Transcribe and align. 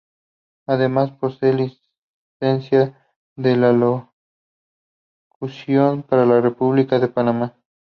Además 0.65 1.11
posee 1.11 1.75
licencia 2.43 3.07
de 3.35 3.55
locución 5.45 6.01
para 6.01 6.25
la 6.25 6.41
República 6.41 6.97
de 6.97 7.07
Panamá. 7.07 7.55